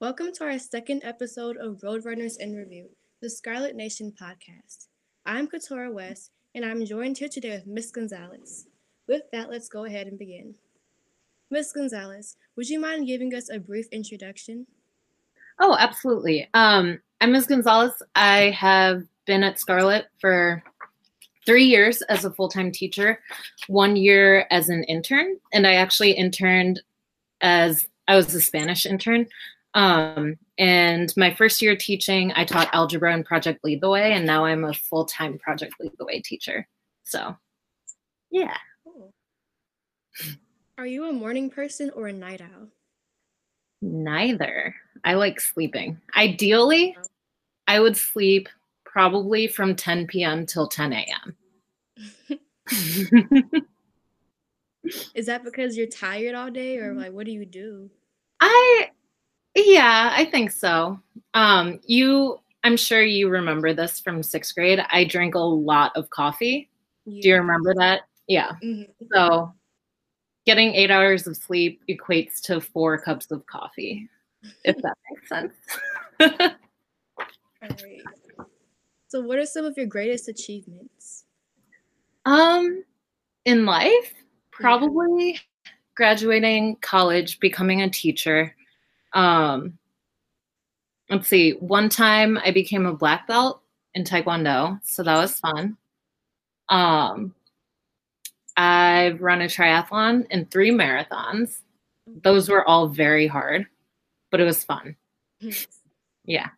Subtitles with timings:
[0.00, 2.88] Welcome to our second episode of Roadrunners in Review,
[3.20, 4.86] the Scarlet Nation podcast.
[5.26, 8.66] I'm Katora West, and I'm joined here today with Miss Gonzalez.
[9.06, 10.54] With that, let's go ahead and begin.
[11.50, 14.66] Miss Gonzalez, would you mind giving us a brief introduction?
[15.60, 16.48] Oh, absolutely.
[16.54, 17.44] Um, I'm Ms.
[17.44, 18.02] Gonzalez.
[18.14, 20.64] I have been at Scarlet for
[21.44, 23.20] three years as a full-time teacher,
[23.66, 26.80] one year as an intern, and I actually interned
[27.42, 29.26] as I was a Spanish intern.
[29.74, 34.26] Um, and my first year teaching, I taught algebra and Project Lead the Way, and
[34.26, 36.66] now I'm a full-time Project Lead the Way teacher.
[37.04, 37.36] So,
[38.30, 38.56] yeah.
[38.84, 39.12] Cool.
[40.78, 42.68] Are you a morning person or a night owl?
[43.82, 44.74] Neither.
[45.04, 46.00] I like sleeping.
[46.16, 46.96] Ideally,
[47.66, 48.48] I would sleep
[48.84, 50.44] probably from 10 p.m.
[50.46, 51.36] till 10 a.m.
[55.14, 57.90] Is that because you're tired all day or like what do you do?
[58.40, 58.90] I
[59.54, 60.98] yeah, I think so.
[61.34, 64.84] Um you I'm sure you remember this from 6th grade.
[64.90, 66.68] I drank a lot of coffee.
[67.06, 67.22] Yeah.
[67.22, 68.02] Do you remember that?
[68.28, 68.52] Yeah.
[68.62, 69.06] Mm-hmm.
[69.12, 69.52] So
[70.44, 74.08] getting 8 hours of sleep equates to 4 cups of coffee
[74.64, 75.54] if that makes sense.
[76.20, 76.28] all
[77.62, 78.02] right.
[79.08, 81.24] So what are some of your greatest achievements?
[82.24, 82.84] Um
[83.46, 84.12] in life,
[84.50, 85.38] probably yeah.
[85.96, 88.54] graduating college, becoming a teacher.
[89.12, 89.78] Um
[91.08, 93.62] let's see, one time I became a black belt
[93.94, 95.76] in taekwondo, so that was fun.
[96.68, 97.34] Um
[98.56, 101.62] I've run a triathlon and three marathons.
[102.06, 103.66] Those were all very hard,
[104.30, 104.96] but it was fun.
[106.24, 106.48] yeah.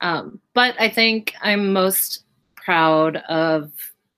[0.00, 3.72] Um, but I think I'm most proud of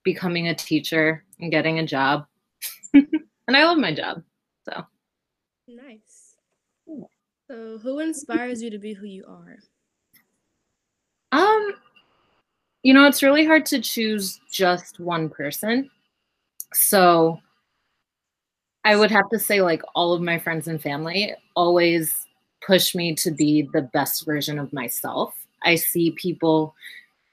[0.05, 2.27] becoming a teacher and getting a job.
[2.93, 4.23] and I love my job.
[4.69, 4.85] So
[5.69, 6.10] nice.
[7.51, 9.59] So who inspires you to be who you are?
[11.33, 11.73] Um,
[12.85, 15.91] you know, it's really hard to choose just one person.
[16.73, 17.41] So
[18.85, 22.29] I would have to say like all of my friends and family always
[22.65, 25.35] push me to be the best version of myself.
[25.65, 26.77] I see people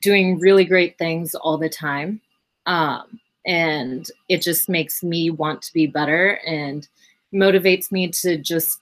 [0.02, 2.22] doing really great things all the time.
[2.66, 6.88] Um, and it just makes me want to be better and
[7.31, 8.81] motivates me to just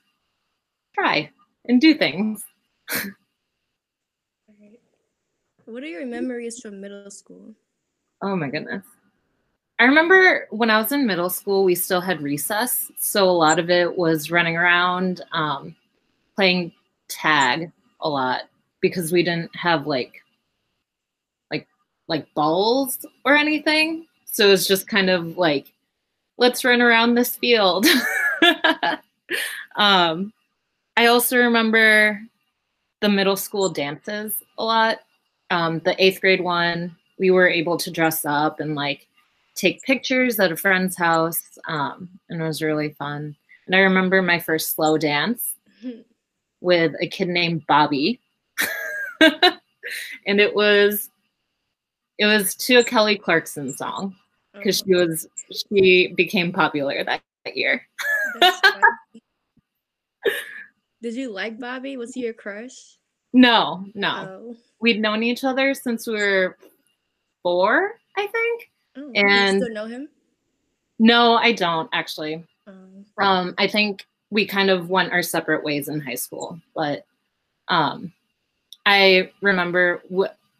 [0.95, 1.29] try
[1.65, 2.43] and do things.
[5.65, 7.53] what are your memories from middle school?
[8.21, 8.83] Oh my goodness.
[9.77, 12.91] I remember when I was in middle school, we still had recess.
[12.97, 15.75] So a lot of it was running around, um,
[16.35, 16.71] playing
[17.09, 18.43] tag a lot
[18.81, 20.13] because we didn't have like
[21.51, 21.67] like
[22.07, 24.05] like balls or anything.
[24.25, 25.73] So it's just kind of like
[26.37, 27.85] let's run around this field.
[29.75, 30.31] um,
[30.97, 32.21] I also remember
[33.01, 34.99] the middle school dances a lot.
[35.51, 39.07] Um, the eighth grade one, we were able to dress up and like
[39.55, 43.35] take pictures at a friend's house, um, and it was really fun.
[43.67, 45.55] And I remember my first slow dance
[46.61, 48.19] with a kid named Bobby.
[49.21, 51.09] and it was
[52.17, 54.15] it was to a Kelly Clarkson song
[54.53, 55.27] because she was
[55.69, 57.85] she became popular that, that year.
[61.05, 61.97] Did you like Bobby?
[61.97, 62.97] Was he your crush?
[63.31, 64.09] No, no.
[64.27, 64.55] Oh.
[64.79, 66.57] We'd known each other since we were
[67.43, 68.71] four, I think.
[68.97, 70.09] Oh, and do you still know him?
[70.97, 72.43] No, I don't actually.
[72.65, 77.05] Um, um, I think we kind of went our separate ways in high school, but
[77.67, 78.11] um,
[78.87, 80.01] I remember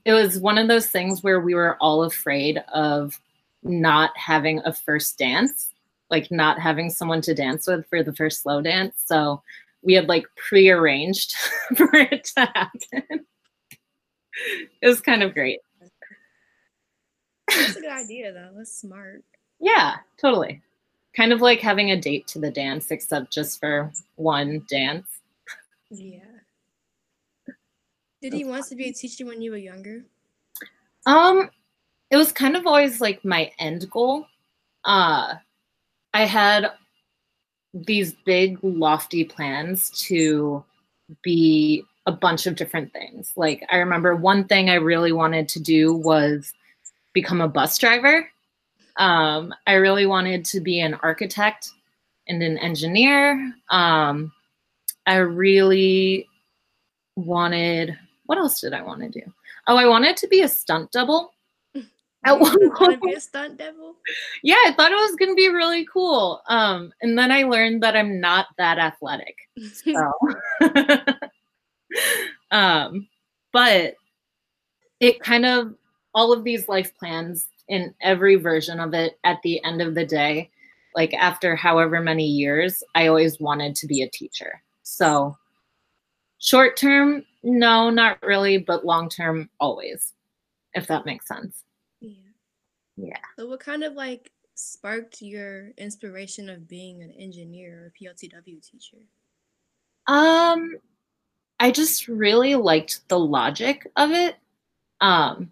[0.05, 3.19] it was one of those things where we were all afraid of
[3.63, 5.73] not having a first dance,
[6.11, 9.01] like not having someone to dance with for the first slow dance.
[9.07, 9.41] So
[9.85, 11.33] we had like prearranged
[11.75, 13.25] for it to happen.
[14.81, 15.59] it was kind of great.
[17.47, 18.51] That's a good idea, though.
[18.57, 19.23] That's smart.
[19.59, 20.61] Yeah, totally.
[21.15, 25.07] Kind of like having a date to the dance, except just for one dance.
[25.89, 26.19] Yeah.
[28.21, 30.03] Did he want to be a teacher when you were younger?
[31.05, 31.49] Um,
[32.09, 34.25] it was kind of always like my end goal.
[34.83, 35.35] Uh,
[36.13, 36.71] I had
[37.75, 40.63] these big, lofty plans to
[41.21, 43.33] be a bunch of different things.
[43.35, 46.53] Like, I remember one thing I really wanted to do was
[47.13, 48.29] become a bus driver.
[48.97, 51.69] Um, I really wanted to be an architect
[52.27, 53.53] and an engineer.
[53.69, 54.31] Um,
[55.05, 56.27] I really
[57.15, 59.21] wanted what else did I want to do?
[59.67, 61.31] Oh, I wanted to be a stunt double.
[62.25, 63.95] At one point, be a stunt double.
[64.43, 66.41] Yeah, I thought it was gonna be really cool.
[66.47, 69.35] Um, and then I learned that I'm not that athletic.
[69.73, 70.11] So
[72.51, 73.07] um,
[73.53, 73.95] but
[74.99, 75.75] it kind of
[76.13, 80.05] all of these life plans in every version of it at the end of the
[80.05, 80.49] day
[80.95, 85.35] like after however many years i always wanted to be a teacher so
[86.37, 90.13] short term no not really but long term always
[90.73, 91.64] if that makes sense
[92.97, 93.17] Yeah.
[93.37, 98.97] So what kind of like sparked your inspiration of being an engineer or PLTW teacher?
[100.07, 100.77] Um,
[101.59, 104.35] I just really liked the logic of it.
[105.01, 105.51] Um,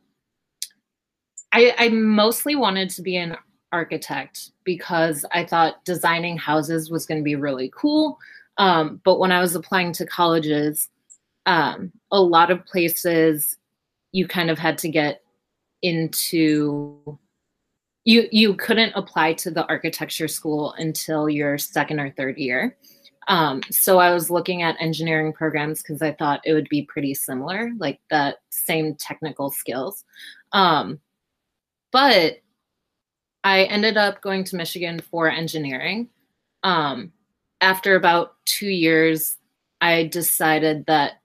[1.52, 3.38] I, I mostly wanted to be an
[3.72, 8.18] architect because I thought designing houses was going to be really cool.
[8.58, 10.90] Um, but when I was applying to colleges,
[11.46, 13.58] um, a lot of places
[14.12, 15.22] you kind of had to get
[15.82, 17.18] into
[18.06, 22.78] you you couldn't apply to the architecture school until your second or third year.
[23.28, 27.14] Um, so I was looking at engineering programs because I thought it would be pretty
[27.14, 30.04] similar, like the same technical skills.
[30.52, 31.00] Um,
[31.92, 32.40] but
[33.44, 36.10] I ended up going to Michigan for engineering.
[36.64, 37.14] Um,
[37.62, 39.38] after about two years,
[39.80, 41.22] I decided that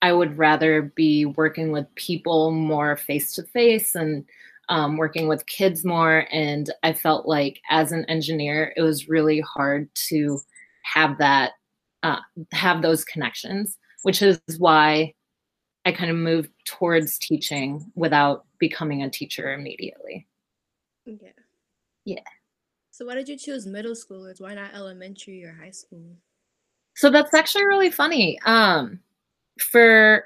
[0.00, 4.24] I would rather be working with people more face to face and
[4.72, 6.26] um, working with kids more.
[6.32, 10.40] And I felt like as an engineer, it was really hard to
[10.82, 11.52] have that,
[12.02, 12.20] uh,
[12.52, 15.12] have those connections, which is why
[15.84, 20.26] I kind of moved towards teaching without becoming a teacher immediately.
[21.04, 21.28] Yeah.
[22.06, 22.20] Yeah.
[22.92, 24.40] So why did you choose middle schoolers?
[24.40, 26.16] Why not elementary or high school?
[26.96, 28.40] So that's actually really funny.
[28.46, 29.00] Um,
[29.60, 30.24] for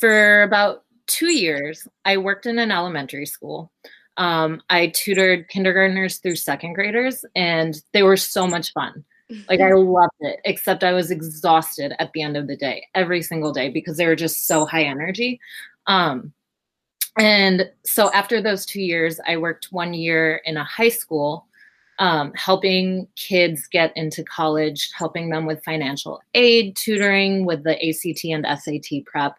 [0.00, 3.70] for about two years, I worked in an elementary school.
[4.16, 9.04] Um, I tutored kindergartners through second graders, and they were so much fun.
[9.48, 13.22] Like I loved it, except I was exhausted at the end of the day, every
[13.22, 15.40] single day, because they were just so high energy.
[15.86, 16.32] Um,
[17.18, 21.46] and so after those two years, I worked one year in a high school,
[22.00, 28.24] um, helping kids get into college, helping them with financial aid, tutoring with the ACT
[28.24, 29.38] and SAT prep.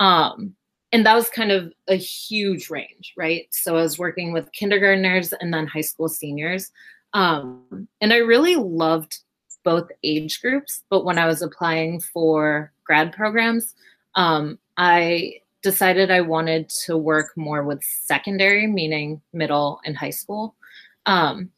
[0.00, 0.54] Um,
[0.94, 3.48] and that was kind of a huge range, right?
[3.50, 6.70] So I was working with kindergartners and then high school seniors.
[7.14, 9.18] Um, and I really loved
[9.64, 13.74] both age groups, but when I was applying for grad programs,
[14.14, 20.54] um, I decided I wanted to work more with secondary, meaning middle and high school.
[21.06, 21.50] Um,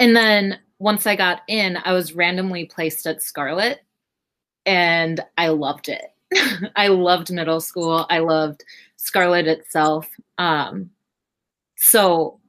[0.00, 3.78] and then once I got in, I was randomly placed at Scarlet
[4.64, 6.15] and I loved it.
[6.76, 8.06] I loved middle school.
[8.10, 8.64] I loved
[8.96, 10.08] Scarlet itself.
[10.38, 10.90] Um,
[11.76, 12.40] so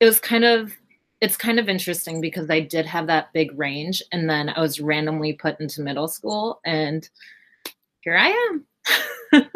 [0.00, 0.72] it was kind of
[1.20, 4.80] it's kind of interesting because I did have that big range and then I was
[4.80, 7.08] randomly put into middle school and
[8.02, 8.64] here I am.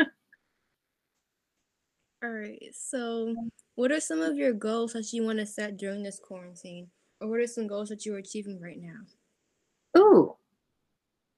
[2.24, 2.62] All right.
[2.72, 3.34] So
[3.76, 6.88] what are some of your goals that you want to set during this quarantine?
[7.20, 10.00] Or what are some goals that you are achieving right now?
[10.00, 10.34] Ooh.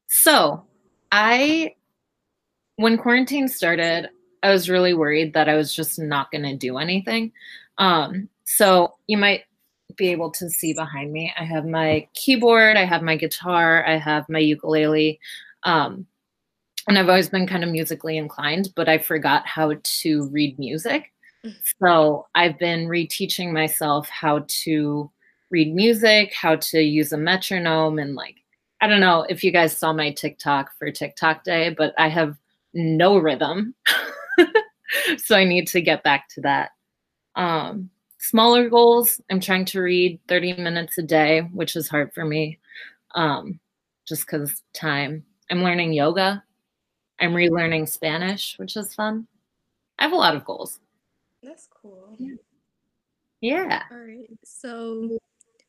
[0.08, 0.64] So
[1.14, 1.76] I
[2.76, 4.10] when quarantine started,
[4.42, 7.30] I was really worried that I was just not gonna do anything.
[7.78, 9.44] Um, so you might
[9.96, 11.32] be able to see behind me.
[11.38, 15.20] I have my keyboard, I have my guitar, I have my ukulele.
[15.62, 16.04] Um,
[16.88, 21.12] and I've always been kind of musically inclined, but I forgot how to read music.
[21.80, 25.10] So I've been reteaching myself how to
[25.50, 28.36] read music, how to use a metronome, and like,
[28.84, 32.36] I don't know if you guys saw my TikTok for TikTok day, but I have
[32.74, 33.74] no rhythm.
[35.16, 36.72] so I need to get back to that.
[37.34, 37.88] Um,
[38.18, 42.58] smaller goals i'm trying to read 30 minutes a day which is hard for me
[43.14, 43.60] um,
[44.08, 46.42] just because time i'm learning yoga
[47.20, 49.26] i'm relearning spanish which is fun
[49.98, 50.80] i have a lot of goals
[51.42, 52.16] That's cool.
[53.42, 54.30] yeah All right.
[54.42, 55.18] So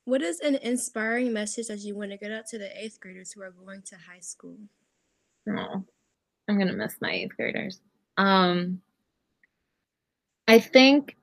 [0.05, 3.31] what is an inspiring message that you want to get out to the eighth graders
[3.31, 4.57] who are going to high school?
[5.49, 5.83] oh,
[6.47, 7.81] i'm gonna miss my eighth graders.
[8.17, 8.81] Um,
[10.47, 11.17] i think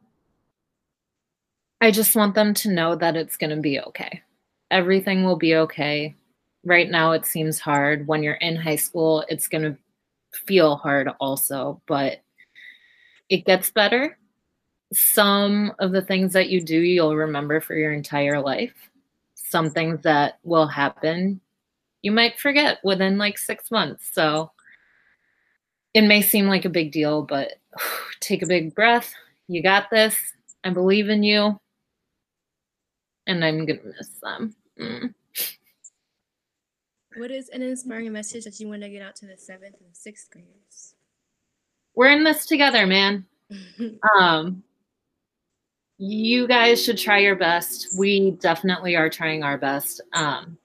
[1.80, 4.22] i just want them to know that it's gonna be okay.
[4.70, 6.16] Everything will be okay.
[6.64, 8.06] Right now it seems hard.
[8.06, 9.76] When you're in high school it's gonna
[10.46, 12.22] feel hard also but
[13.28, 14.18] it gets better
[14.92, 18.90] some of the things that you do you'll remember for your entire life
[19.34, 21.40] some things that will happen
[22.02, 24.50] you might forget within like six months so
[25.94, 27.54] it may seem like a big deal but
[28.20, 29.12] take a big breath
[29.49, 30.16] you got this
[30.64, 31.58] i believe in you
[33.26, 35.14] and i'm gonna miss them Mm.
[37.16, 39.94] What is an inspiring message that you want to get out to the seventh and
[39.94, 40.94] sixth graders?
[41.94, 43.26] We're in this together, man.
[44.18, 44.62] Um,
[45.99, 47.88] you guys should try your best.
[47.96, 50.00] We definitely are trying our best.
[50.12, 50.58] Um,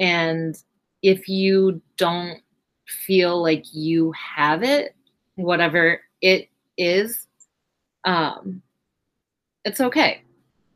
[0.00, 0.56] and
[1.02, 2.40] if you don't
[2.86, 4.94] feel like you have it,
[5.36, 7.26] whatever it is,
[8.04, 8.62] um,
[9.64, 10.22] it's okay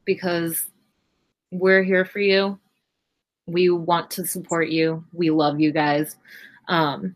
[0.04, 0.66] because
[1.50, 2.58] we're here for you.
[3.46, 5.04] We want to support you.
[5.12, 6.16] We love you guys.
[6.68, 7.14] Um,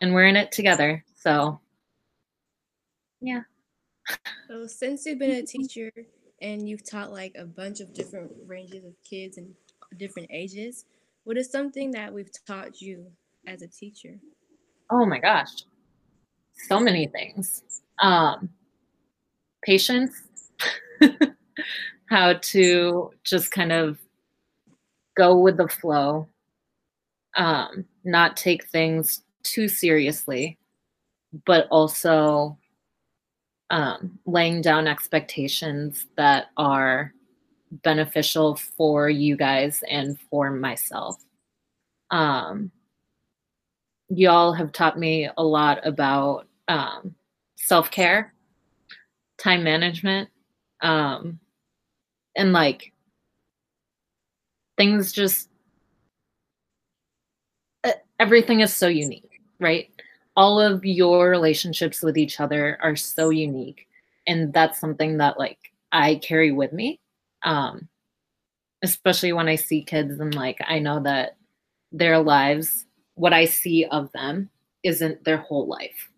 [0.00, 1.04] and we're in it together.
[1.16, 1.60] So,
[3.20, 3.42] yeah.
[4.48, 5.90] So, since you've been a teacher
[6.40, 9.54] and you've taught like a bunch of different ranges of kids and
[9.98, 10.84] different ages,
[11.24, 13.06] what is something that we've taught you
[13.46, 14.14] as a teacher?
[14.90, 15.64] Oh my gosh.
[16.54, 17.62] So many things.
[18.00, 18.48] Um,
[19.62, 20.22] patience,
[22.06, 23.98] how to just kind of
[25.16, 26.28] go with the flow,
[27.36, 30.56] um, not take things too seriously,
[31.44, 32.56] but also
[33.70, 37.12] um, laying down expectations that are
[37.70, 41.22] beneficial for you guys and for myself.
[42.10, 42.70] Um,
[44.08, 47.14] y'all have taught me a lot about um,
[47.56, 48.32] self care,
[49.38, 50.30] time management,
[50.80, 51.38] um,
[52.36, 52.92] and like
[54.76, 55.48] things just
[58.18, 59.90] everything is so unique, right?
[60.38, 63.88] All of your relationships with each other are so unique.
[64.26, 65.58] And that's something that like
[65.90, 67.00] I carry with me.
[67.42, 67.88] Um,
[68.82, 71.36] especially when I see kids and like I know that
[71.90, 74.50] their lives, what I see of them
[74.84, 76.10] isn't their whole life.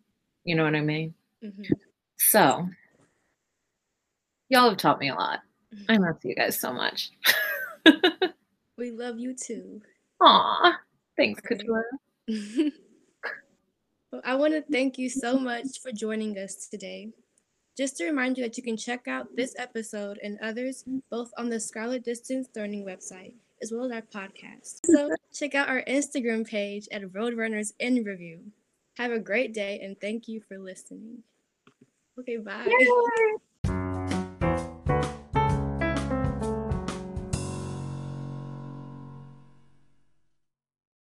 [0.45, 1.15] You know what I mean?
[1.43, 1.73] Mm-hmm.
[2.19, 2.69] So
[4.50, 5.41] y'all have taught me a lot.
[5.89, 7.11] I love you guys so much.
[8.77, 9.81] we love you too.
[10.21, 10.79] Aw,
[11.17, 11.83] thanks, Katura.
[14.25, 17.11] I want to thank you so much for joining us today.
[17.76, 21.49] Just to remind you that you can check out this episode and others both on
[21.49, 24.81] the Scarlet Distance Learning website as well as our podcast.
[24.85, 28.40] So check out our Instagram page at Roadrunners in Review.
[28.97, 31.23] Have a great day and thank you for listening.
[32.19, 32.67] Okay, bye.
[32.67, 33.37] Yay.